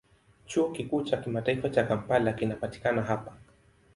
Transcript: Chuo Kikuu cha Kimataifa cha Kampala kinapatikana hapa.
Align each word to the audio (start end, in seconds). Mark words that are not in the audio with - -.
Chuo 0.47 0.71
Kikuu 0.71 1.03
cha 1.03 1.17
Kimataifa 1.17 1.69
cha 1.69 1.83
Kampala 1.83 2.33
kinapatikana 2.33 3.01
hapa. 3.01 3.37